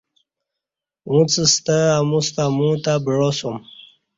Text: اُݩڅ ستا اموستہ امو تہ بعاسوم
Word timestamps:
اُݩڅ 1.09 1.33
ستا 1.53 1.77
اموستہ 2.01 2.43
امو 2.49 2.69
تہ 2.83 2.93
بعاسوم 3.03 3.55